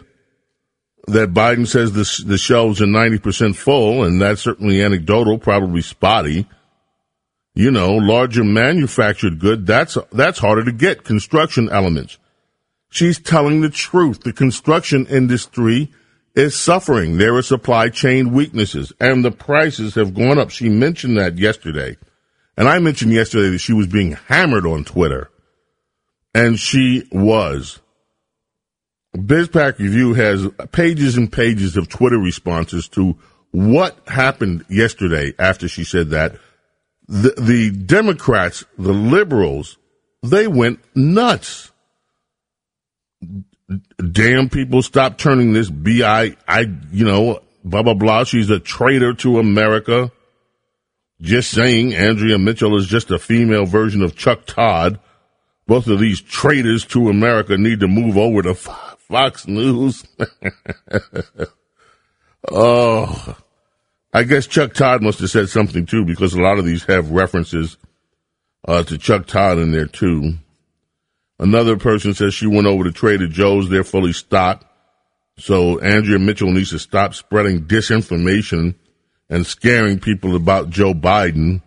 [1.08, 6.48] that Biden says the, the shelves are 90% full, and that's certainly anecdotal, probably spotty
[7.54, 11.04] you know, larger manufactured good, that's, that's harder to get.
[11.04, 12.18] Construction elements.
[12.90, 14.22] She's telling the truth.
[14.22, 15.92] The construction industry
[16.36, 17.18] is suffering.
[17.18, 20.50] There are supply chain weaknesses and the prices have gone up.
[20.50, 21.98] She mentioned that yesterday.
[22.58, 25.30] And I mentioned yesterday that she was being hammered on Twitter.
[26.34, 27.80] And she was.
[29.16, 33.18] BizPac Review has pages and pages of Twitter responses to
[33.52, 36.38] what happened yesterday after she said that
[37.08, 39.78] the, the Democrats, the liberals,
[40.24, 41.72] they went nuts.
[44.12, 46.60] Damn people, stop turning this BI, I,
[46.92, 48.24] you know, blah, blah, blah.
[48.24, 50.12] She's a traitor to America.
[51.22, 55.00] Just saying Andrea Mitchell is just a female version of Chuck Todd.
[55.68, 60.04] Both of these traitors to America need to move over to Fox News.
[62.52, 63.38] oh.
[64.14, 67.12] I guess Chuck Todd must have said something too, because a lot of these have
[67.12, 67.78] references
[68.68, 70.34] uh, to Chuck Todd in there too.
[71.40, 74.66] Another person says she went over to Trader Joe's; they're fully stocked.
[75.38, 78.76] So Andrea Mitchell needs to stop spreading disinformation
[79.30, 81.62] and scaring people about Joe Biden.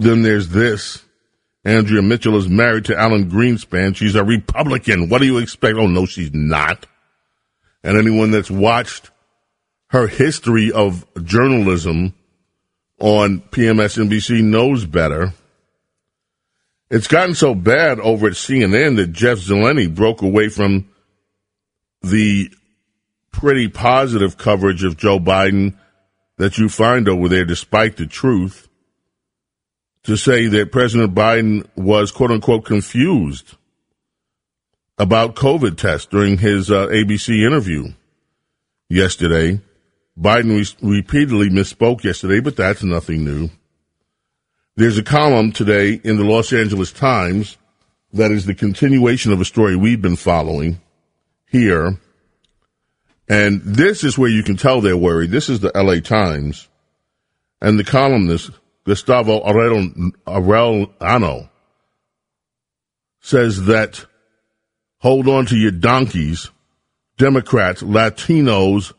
[0.00, 1.02] Then there's this.
[1.64, 3.96] Andrea Mitchell is married to Alan Greenspan.
[3.96, 5.08] She's a Republican.
[5.08, 5.78] What do you expect?
[5.78, 6.84] Oh no, she's not.
[7.82, 9.10] And anyone that's watched
[9.94, 12.12] her history of journalism
[12.98, 15.32] on PMSNBC knows better.
[16.90, 20.88] It's gotten so bad over at CNN that Jeff Zeleny broke away from
[22.02, 22.50] the
[23.30, 25.78] pretty positive coverage of Joe Biden
[26.38, 28.68] that you find over there, despite the truth,
[30.02, 33.54] to say that President Biden was quote unquote confused
[34.98, 37.92] about COVID tests during his uh, ABC interview
[38.88, 39.60] yesterday.
[40.18, 43.50] Biden re- repeatedly misspoke yesterday, but that's nothing new.
[44.76, 47.56] There's a column today in the Los Angeles Times
[48.12, 50.80] that is the continuation of a story we've been following
[51.50, 51.98] here.
[53.28, 55.30] And this is where you can tell they're worried.
[55.30, 56.68] This is the LA Times.
[57.60, 58.50] And the columnist,
[58.84, 59.40] Gustavo
[60.26, 61.48] Arellano,
[63.20, 64.04] says that
[64.98, 66.50] hold on to your donkeys,
[67.16, 68.92] Democrats, Latinos,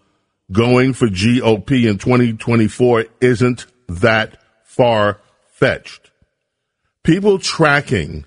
[0.51, 6.11] going for GOP in 2024 isn't that far fetched.
[7.03, 8.25] People tracking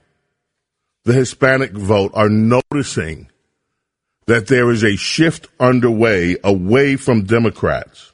[1.05, 3.31] the Hispanic vote are noticing
[4.27, 8.13] that there is a shift underway away from Democrats.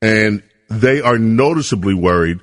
[0.00, 2.40] And they are noticeably worried.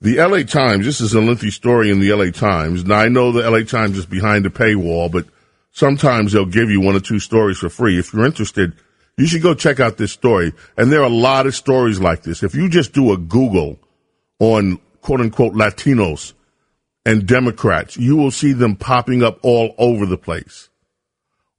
[0.00, 2.84] The LA Times, this is a lengthy story in the LA Times.
[2.84, 5.26] Now I know the LA Times is behind the paywall, but
[5.72, 7.98] sometimes they'll give you one or two stories for free.
[7.98, 8.74] If you're interested,
[9.18, 10.52] you should go check out this story.
[10.76, 12.42] And there are a lot of stories like this.
[12.42, 13.78] If you just do a Google
[14.38, 16.32] on quote unquote Latinos
[17.04, 20.70] and Democrats, you will see them popping up all over the place.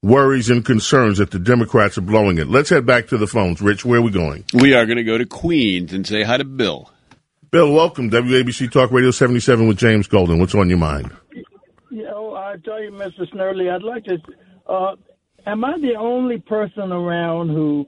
[0.01, 2.47] Worries and concerns that the Democrats are blowing it.
[2.47, 3.61] Let's head back to the phones.
[3.61, 4.45] Rich, where are we going?
[4.53, 6.89] We are going to go to Queens and say hi to Bill.
[7.51, 8.09] Bill, welcome.
[8.09, 10.39] WABC Talk Radio 77 with James Golden.
[10.39, 11.11] What's on your mind?
[11.91, 13.29] You know, I tell you, Mr.
[13.33, 14.19] Snerdley, I'd like to.
[14.65, 14.95] Uh,
[15.51, 17.87] am I the only person around who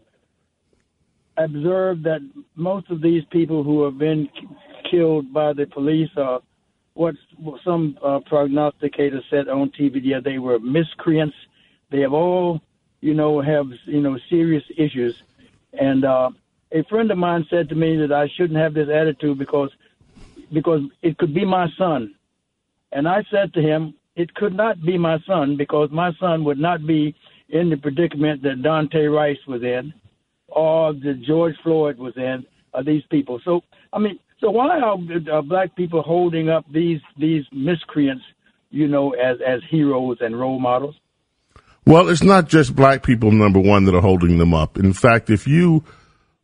[1.37, 2.21] observed that
[2.55, 4.29] most of these people who have been
[4.89, 6.41] killed by the police are
[6.93, 7.15] what
[7.63, 9.99] some uh, prognosticators said on TV.
[10.03, 11.35] Yeah, they were miscreants.
[11.89, 12.61] They have all,
[12.99, 15.21] you know, have you know serious issues.
[15.73, 16.31] And uh,
[16.71, 19.71] a friend of mine said to me that I shouldn't have this attitude because
[20.51, 22.13] because it could be my son.
[22.91, 26.59] And I said to him, it could not be my son because my son would
[26.59, 27.15] not be
[27.51, 29.93] in the predicament that Daunte Wright was in
[30.47, 33.39] or that George Floyd was in, or these people.
[33.43, 33.61] So,
[33.93, 34.97] I mean, so why are
[35.31, 38.23] uh, black people holding up these these miscreants,
[38.69, 40.95] you know, as as heroes and role models?
[41.85, 44.77] Well, it's not just black people, number one, that are holding them up.
[44.77, 45.83] In fact, if you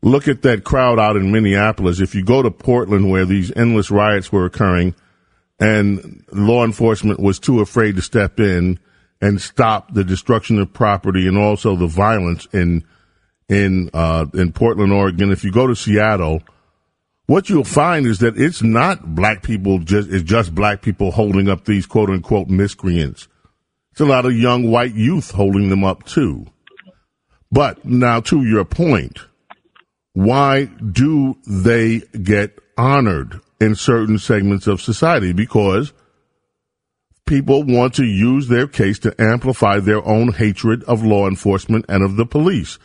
[0.02, 3.92] look at that crowd out in Minneapolis, if you go to Portland where these endless
[3.92, 4.96] riots were occurring
[5.60, 8.80] and law enforcement was too afraid to step in
[9.22, 12.84] and stop the destruction of property and also the violence in
[13.50, 15.32] in uh, in Portland, Oregon.
[15.32, 16.44] If you go to Seattle,
[17.26, 21.50] what you'll find is that it's not black people just it's just black people holding
[21.50, 23.28] up these quote unquote miscreants.
[23.92, 26.46] It's a lot of young white youth holding them up too.
[27.52, 29.20] But now to your point,
[30.14, 35.34] why do they get honored in certain segments of society?
[35.34, 35.94] Because
[37.28, 42.04] people want to use their case to amplify their own hatred of law enforcement and
[42.04, 42.80] of the police.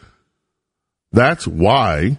[1.13, 2.19] That's why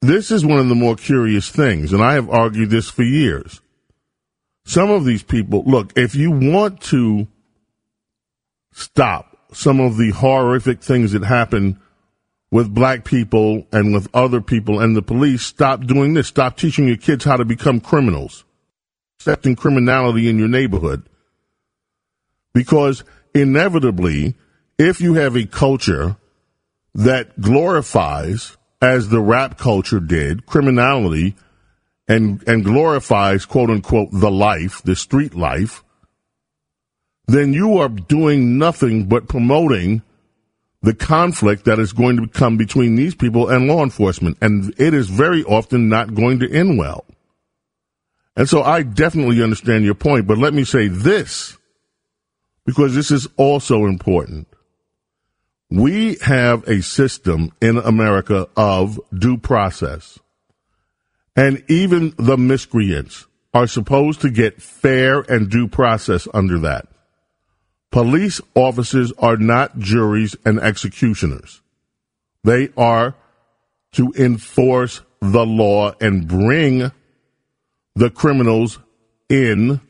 [0.00, 3.60] this is one of the more curious things, and I have argued this for years.
[4.64, 7.26] Some of these people, look, if you want to
[8.72, 11.80] stop some of the horrific things that happen
[12.50, 16.28] with black people and with other people and the police, stop doing this.
[16.28, 18.44] Stop teaching your kids how to become criminals,
[19.18, 21.08] accepting criminality in your neighborhood.
[22.58, 24.34] Because inevitably,
[24.80, 26.16] if you have a culture
[26.92, 31.36] that glorifies, as the rap culture did, criminality
[32.08, 35.84] and, and glorifies, quote unquote, the life, the street life,
[37.28, 40.02] then you are doing nothing but promoting
[40.82, 44.36] the conflict that is going to come between these people and law enforcement.
[44.40, 47.04] And it is very often not going to end well.
[48.34, 51.56] And so I definitely understand your point, but let me say this,
[52.68, 54.46] because this is also important.
[55.70, 60.18] We have a system in America of due process.
[61.34, 66.88] And even the miscreants are supposed to get fair and due process under that.
[67.90, 71.62] Police officers are not juries and executioners.
[72.44, 73.14] They are
[73.92, 76.92] to enforce the law and bring
[77.94, 78.78] the criminals
[79.30, 79.80] in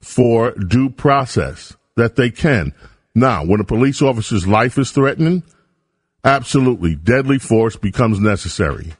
[0.00, 2.72] for due process that they can.
[3.14, 5.42] Now, when a police officer's life is threatened,
[6.24, 8.94] absolutely, deadly force becomes necessary.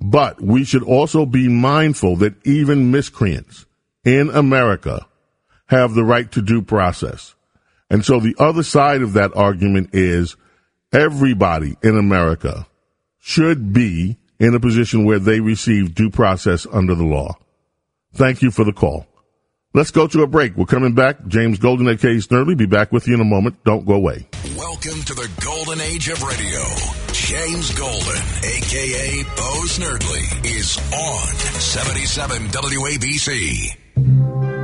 [0.00, 3.66] But we should also be mindful that even miscreants
[4.04, 5.06] in America
[5.66, 7.34] have the right to due process.
[7.88, 10.36] And so the other side of that argument is
[10.92, 12.66] everybody in America
[13.18, 17.36] should be in a position where they receive due process under the law.
[18.14, 19.06] Thank you for the call.
[19.74, 20.54] Let's go to a break.
[20.54, 21.26] We're coming back.
[21.26, 23.64] James Golden, aka Snerdley, be back with you in a moment.
[23.64, 24.28] Don't go away.
[24.54, 26.60] Welcome to the golden age of radio.
[27.12, 31.26] James Golden, aka Bo Snerdley, is on
[31.58, 34.61] 77 WABC.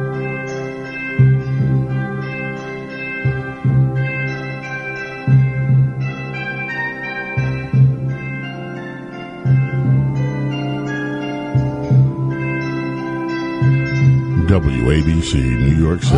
[14.48, 16.16] WABC, New York City.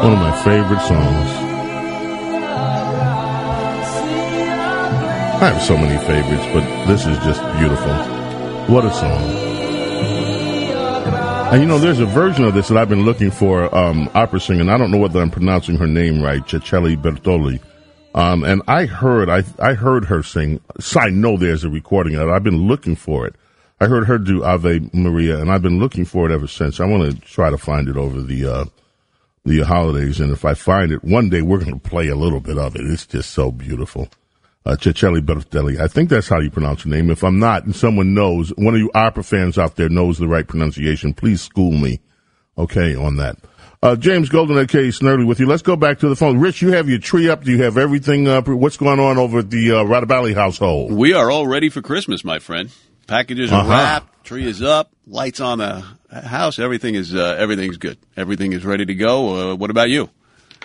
[0.03, 1.29] One of my favorite songs.
[5.41, 8.18] I have so many favorites, but this is just beautiful.
[8.69, 9.21] What a song.
[11.51, 14.39] And you know, there's a version of this that I've been looking for, um, opera
[14.39, 17.59] singer, and I don't know whether I'm pronouncing her name right, Cecily Bertoli.
[18.13, 22.13] Um, and I heard, I, I heard her sing, so I know there's a recording
[22.13, 22.31] of it.
[22.31, 23.33] I've been looking for it.
[23.81, 26.79] I heard her do Ave Maria, and I've been looking for it ever since.
[26.79, 28.65] I want to try to find it over the, uh,
[29.45, 32.39] the holidays, and if I find it, one day we're going to play a little
[32.39, 32.81] bit of it.
[32.85, 34.09] It's just so beautiful.
[34.65, 35.79] Uh, Cecily Bertelli.
[35.79, 37.09] I think that's how you pronounce her name.
[37.09, 40.27] If I'm not, and someone knows, one of you opera fans out there knows the
[40.27, 42.01] right pronunciation, please school me,
[42.57, 43.37] okay, on that.
[43.81, 45.45] Uh, James Golden, aka Snerdley, with you.
[45.45, 46.37] Let's go back to the phone.
[46.39, 47.45] Rich, you have your tree up.
[47.45, 48.49] Do you have everything up?
[48.49, 50.91] What's going on over at the uh, Valley household?
[50.91, 52.69] We are all ready for Christmas, my friend.
[53.07, 53.69] Packages are Uh-huh.
[53.71, 56.59] wrapped, tree is up, lights on the house.
[56.59, 57.97] Everything is uh, everything's good.
[58.17, 59.51] Everything is ready to go.
[59.53, 60.09] Uh, what about you?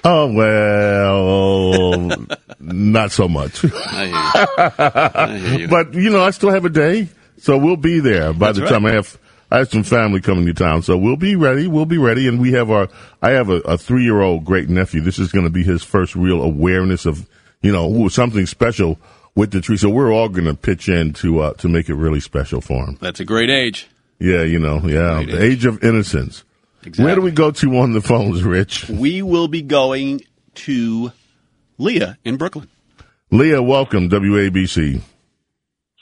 [0.06, 2.26] Oh well,
[2.60, 3.64] not so much.
[3.74, 5.58] I hear you.
[5.60, 5.68] You.
[5.68, 8.64] but you know, I still have a day, so we'll be there by That's the
[8.64, 8.70] right.
[8.70, 9.18] time I have.
[9.50, 11.68] I have some family coming to town, so we'll be ready.
[11.68, 12.88] We'll be ready, and we have our.
[13.22, 15.00] I have a, a three year old great nephew.
[15.00, 17.26] This is going to be his first real awareness of,
[17.62, 18.98] you know, something special
[19.34, 19.76] with the tree.
[19.76, 22.84] So we're all going to pitch in to uh, to make it really special for
[22.84, 22.98] him.
[23.00, 23.88] That's a great age.
[24.18, 26.44] Yeah, you know, yeah, the age of innocence.
[26.86, 27.04] Exactly.
[27.04, 28.88] Where do we go to on the phones, Rich?
[28.88, 30.20] We will be going
[30.54, 31.12] to
[31.78, 32.68] Leah in Brooklyn.
[33.30, 35.00] Leah, welcome, WABC.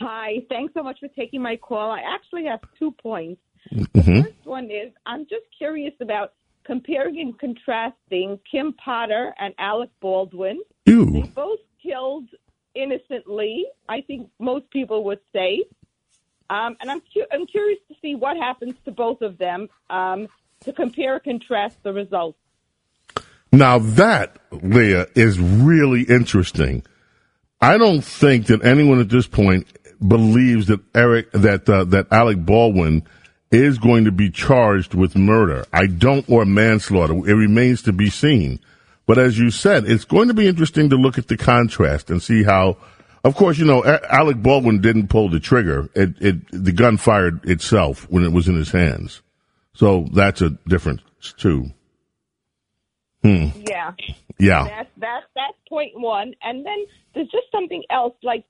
[0.00, 1.90] Hi, thanks so much for taking my call.
[1.90, 3.40] I actually have two points.
[3.70, 9.90] hmm First one is I'm just curious about comparing and contrasting Kim Potter and Alec
[10.00, 10.60] Baldwin.
[11.12, 12.28] They both killed
[12.74, 13.66] innocently.
[13.88, 15.64] I think most people would say.
[16.50, 20.28] Um, and I'm cu- I'm curious to see what happens to both of them um,
[20.64, 22.38] to compare and contrast the results.
[23.52, 26.84] Now that, Leah, is really interesting.
[27.60, 29.66] I don't think that anyone at this point
[30.06, 33.06] believes that Eric, that, uh, that Alec Baldwin
[33.50, 35.64] is going to be charged with murder.
[35.72, 37.14] I don't, or manslaughter.
[37.14, 38.58] It remains to be seen.
[39.06, 42.22] But as you said, it's going to be interesting to look at the contrast and
[42.22, 42.78] see how,
[43.24, 45.90] of course, you know, Alec Baldwin didn't pull the trigger.
[45.94, 49.20] It, it, the gun fired itself when it was in his hands.
[49.74, 51.02] So that's a difference
[51.36, 51.66] too.
[53.22, 53.46] Hmm.
[53.54, 53.92] Yeah.
[54.38, 54.64] Yeah.
[54.64, 58.14] That's that's that's point one, and then there's just something else.
[58.22, 58.44] Like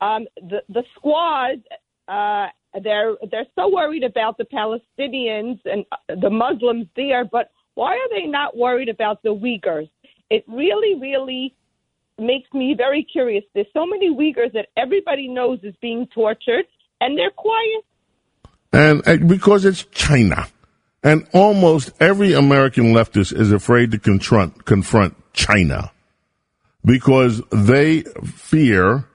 [0.00, 1.62] um, the the squad,
[2.08, 2.48] uh,
[2.82, 8.08] they're they're so worried about the Palestinians and uh, the Muslims there, but why are
[8.10, 9.90] they not worried about the Uyghurs?
[10.30, 11.54] It really, really
[12.18, 13.44] makes me very curious.
[13.52, 16.64] There's so many Uyghurs that everybody knows is being tortured,
[17.00, 17.84] and they're quiet.
[18.72, 20.46] And, and because it's China.
[21.04, 25.92] And almost every American leftist is afraid to confront, confront China
[26.82, 29.06] because they fear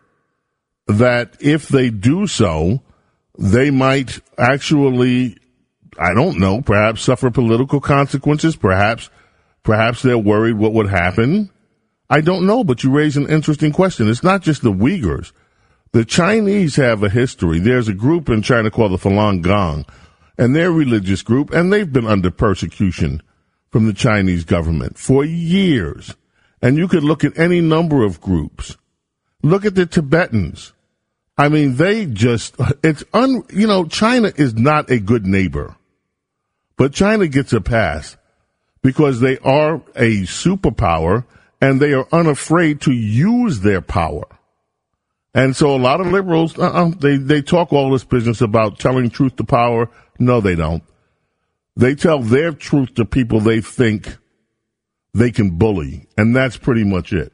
[0.87, 2.81] that if they do so,
[3.39, 5.37] they might actually,
[5.97, 8.55] I don't know, perhaps suffer political consequences.
[8.55, 9.09] Perhaps,
[9.63, 11.49] perhaps they're worried what would happen.
[12.07, 14.09] I don't know, but you raise an interesting question.
[14.09, 15.31] It's not just the Uyghurs.
[15.91, 17.59] The Chinese have a history.
[17.59, 19.85] There's a group in China called the Falun Gong,
[20.39, 23.21] and they're religious group, and they've been under persecution
[23.69, 26.15] from the Chinese government for years.
[26.61, 28.77] And you could look at any number of groups.
[29.43, 30.73] Look at the Tibetans.
[31.37, 35.75] I mean, they just, it's un, you know, China is not a good neighbor,
[36.77, 38.15] but China gets a pass
[38.81, 41.25] because they are a superpower
[41.61, 44.25] and they are unafraid to use their power.
[45.39, 49.09] And so a lot of liberals, uh-uh, they, they talk all this business about telling
[49.09, 49.89] truth to power.
[50.19, 50.83] No, they don't.
[51.77, 54.17] They tell their truth to people they think
[55.13, 56.07] they can bully.
[56.17, 57.31] And that's pretty much it.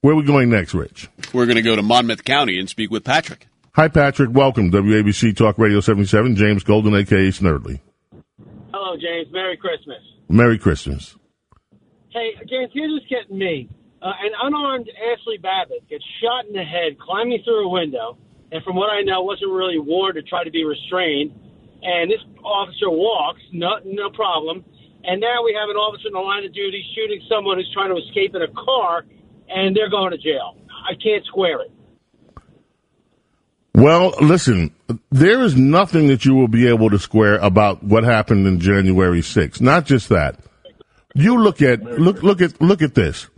[0.00, 1.08] Where are we going next, Rich?
[1.32, 3.46] We're going to go to Monmouth County and speak with Patrick.
[3.76, 4.30] Hi, Patrick.
[4.32, 4.72] Welcome.
[4.72, 6.34] WABC Talk Radio 77.
[6.34, 7.30] James Golden, a.k.a.
[7.30, 7.78] Snerdley.
[8.74, 9.32] Hello, James.
[9.32, 10.02] Merry Christmas.
[10.28, 11.14] Merry Christmas.
[12.12, 13.68] Hey, James, here's what's getting me.
[14.02, 18.18] Uh, an unarmed Ashley Babbitt gets shot in the head climbing through a window,
[18.52, 21.32] and from what I know, wasn't really warned to try to be restrained.
[21.82, 24.64] And this officer walks, no, no problem.
[25.04, 27.94] And now we have an officer in the line of duty shooting someone who's trying
[27.94, 29.04] to escape in a car,
[29.48, 30.56] and they're going to jail.
[30.68, 31.70] I can't square it.
[33.74, 34.74] Well, listen,
[35.10, 39.20] there is nothing that you will be able to square about what happened in January
[39.20, 39.60] 6th.
[39.60, 40.40] Not just that.
[41.14, 43.28] You look at look look at look at this.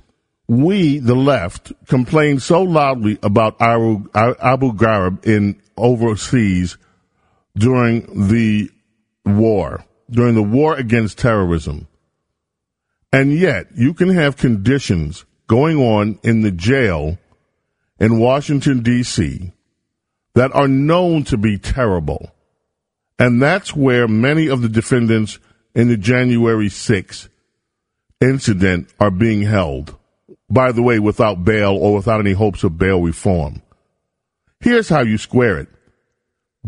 [0.48, 6.78] We, the left, complained so loudly about Abu, Abu Ghraib in overseas
[7.54, 8.70] during the
[9.26, 11.86] war, during the war against terrorism.
[13.12, 17.18] And yet, you can have conditions going on in the jail
[17.98, 19.52] in Washington, D.C.
[20.34, 22.30] that are known to be terrible.
[23.18, 25.38] And that's where many of the defendants
[25.74, 27.28] in the January 6th
[28.20, 29.97] incident are being held.
[30.50, 33.62] By the way, without bail or without any hopes of bail reform.
[34.60, 35.68] Here's how you square it.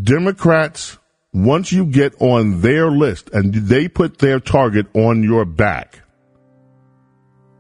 [0.01, 0.99] Democrats,
[1.33, 6.01] once you get on their list and they put their target on your back,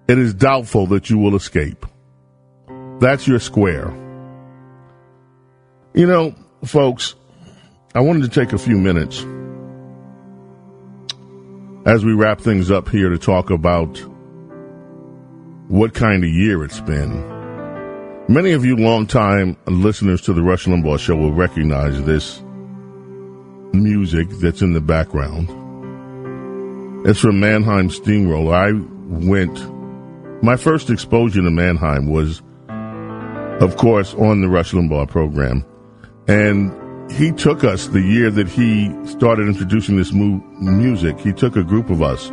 [0.08, 1.86] it is doubtful that you will escape.
[3.00, 3.90] That's your square.
[5.94, 7.14] You know, folks,
[7.94, 9.24] I wanted to take a few minutes
[11.86, 14.00] as we wrap things up here to talk about
[15.70, 17.12] what kind of year it's been.
[18.26, 22.42] Many of you longtime listeners to the Rush Limbaugh Show will recognize this
[23.72, 25.48] music that's in the background.
[27.06, 28.52] It's from Mannheim Steamroller.
[28.52, 28.72] I
[29.28, 32.42] went, my first exposure to Mannheim was,
[33.62, 35.64] of course, on the Rush Limbaugh program.
[36.26, 41.20] And he took us the year that he started introducing this mu- music.
[41.20, 42.28] He took a group of us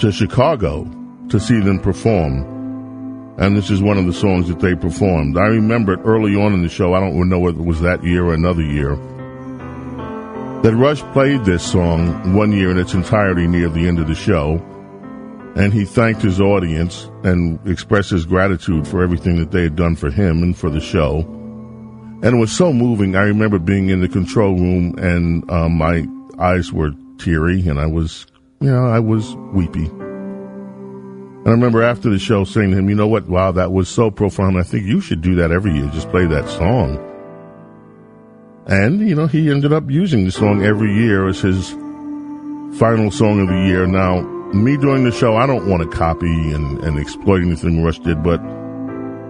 [0.00, 0.88] to Chicago
[1.28, 2.52] to see them perform.
[3.38, 5.38] And this is one of the songs that they performed.
[5.38, 6.94] I remember it early on in the show.
[6.94, 8.94] I don't know whether it was that year or another year.
[10.62, 14.14] That Rush played this song one year in its entirety near the end of the
[14.14, 14.62] show.
[15.56, 19.96] And he thanked his audience and expressed his gratitude for everything that they had done
[19.96, 21.20] for him and for the show.
[22.22, 23.16] And it was so moving.
[23.16, 26.06] I remember being in the control room and um, my
[26.38, 28.26] eyes were teary and I was,
[28.60, 29.90] you know, I was weepy.
[31.44, 33.28] And I remember after the show saying to him, you know what?
[33.28, 34.56] Wow, that was so profound.
[34.56, 35.90] I think you should do that every year.
[35.92, 37.00] Just play that song.
[38.66, 41.70] And, you know, he ended up using the song every year as his
[42.78, 43.88] final song of the year.
[43.88, 44.20] Now,
[44.52, 48.22] me doing the show, I don't want to copy and, and exploit anything Rush did,
[48.22, 48.40] but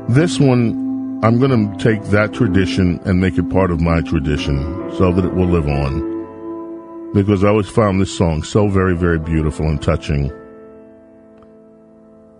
[0.08, 4.58] this one, I'm going to take that tradition and make it part of my tradition
[4.98, 7.12] so that it will live on.
[7.14, 10.30] Because I always found this song so very, very beautiful and touching.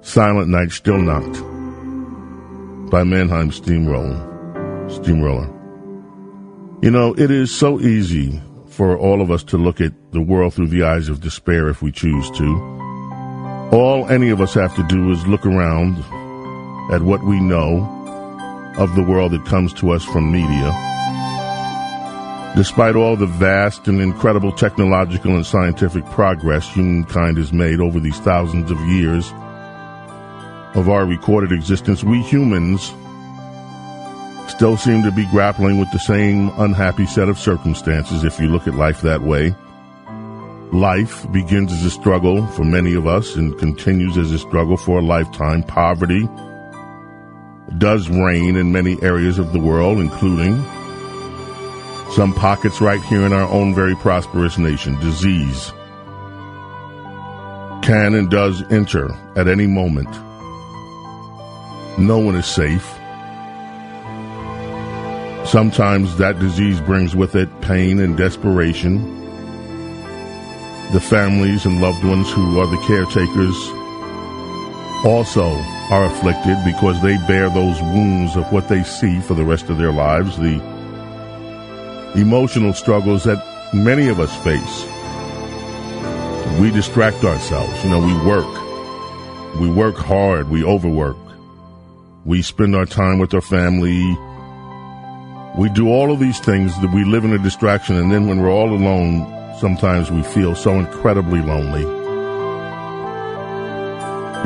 [0.05, 1.33] Silent Night Stille Nacht
[2.91, 4.89] by Mannheim Steamroller.
[4.91, 5.47] Steamroller.
[6.83, 10.55] You know, it is so easy for all of us to look at the world
[10.55, 13.69] through the eyes of despair if we choose to.
[13.73, 15.97] All any of us have to do is look around
[16.93, 17.85] at what we know
[18.79, 20.73] of the world that comes to us from media.
[22.57, 28.19] Despite all the vast and incredible technological and scientific progress humankind has made over these
[28.19, 29.33] thousands of years
[30.75, 32.93] of our recorded existence, we humans
[34.49, 38.67] still seem to be grappling with the same unhappy set of circumstances if you look
[38.67, 39.55] at life that way.
[40.73, 44.99] Life begins as a struggle for many of us and continues as a struggle for
[44.99, 45.63] a lifetime.
[45.63, 46.29] Poverty
[47.79, 50.57] does reign in many areas of the world, including
[52.13, 54.99] some pockets right here in our own very prosperous nation.
[55.01, 55.73] Disease
[57.83, 60.09] can and does enter at any moment.
[61.99, 62.87] No one is safe.
[65.47, 69.21] Sometimes that disease brings with it pain and desperation.
[70.93, 73.57] The families and loved ones who are the caretakers
[75.05, 75.51] also
[75.91, 79.79] are afflicted because they bear those wounds of what they see for the rest of
[79.79, 80.61] their lives, the
[82.15, 83.43] emotional struggles that
[83.75, 84.87] many of us face.
[86.61, 87.85] We distract ourselves.
[87.85, 89.61] You know, we work.
[89.61, 90.49] We work hard.
[90.49, 91.17] We overwork.
[92.25, 93.99] We spend our time with our family.
[95.59, 98.41] We do all of these things that we live in a distraction, and then when
[98.41, 99.27] we're all alone,
[99.59, 101.83] sometimes we feel so incredibly lonely.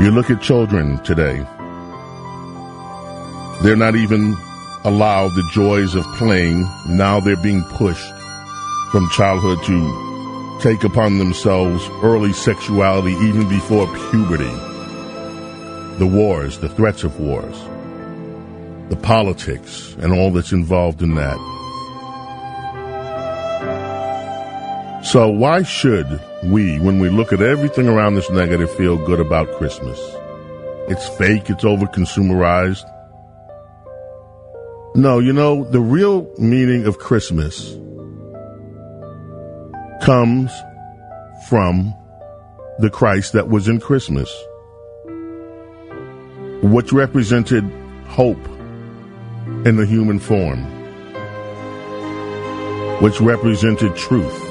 [0.02, 1.46] You look at children today.
[3.62, 4.34] They're not even
[4.84, 6.66] allowed the joys of playing.
[6.88, 8.10] Now they're being pushed
[8.90, 14.75] from childhood to take upon themselves early sexuality even before puberty.
[15.98, 17.56] The wars, the threats of wars,
[18.90, 21.38] the politics, and all that's involved in that.
[25.04, 29.56] So why should we, when we look at everything around this negative, feel good about
[29.56, 29.98] Christmas?
[30.88, 32.84] It's fake, it's over consumerized.
[34.96, 37.76] No, you know, the real meaning of Christmas
[40.02, 40.52] comes
[41.48, 41.94] from
[42.78, 44.32] the Christ that was in Christmas,
[46.62, 47.64] which represented
[48.06, 48.44] hope
[49.64, 50.64] in the human form,
[53.00, 54.42] which represented truth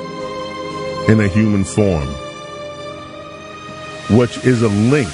[1.09, 2.07] in a human form,
[4.17, 5.09] which is a link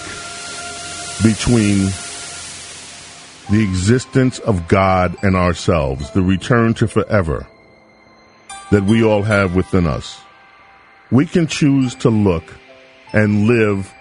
[1.24, 1.90] between
[3.50, 7.48] the existence of God and ourselves, the return to forever
[8.72, 10.20] that we all have within us.
[11.12, 12.44] We can choose to look
[13.12, 13.94] and live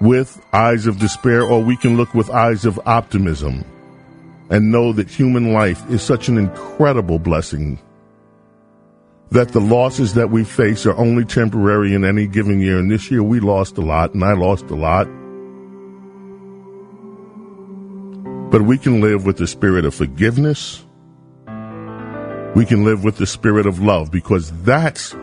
[0.00, 3.64] with eyes of despair, or we can look with eyes of optimism
[4.50, 7.78] and know that human life is such an incredible blessing
[9.30, 12.78] that the losses that we face are only temporary in any given year.
[12.78, 15.06] And this year we lost a lot, and I lost a lot.
[18.50, 20.84] But we can live with the spirit of forgiveness.
[22.56, 25.14] We can live with the spirit of love because that's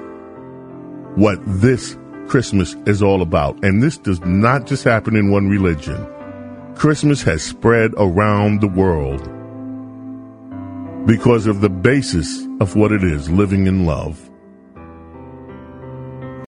[1.15, 1.97] what this
[2.27, 3.63] Christmas is all about.
[3.63, 6.05] And this does not just happen in one religion.
[6.75, 9.21] Christmas has spread around the world
[11.07, 14.26] because of the basis of what it is living in love.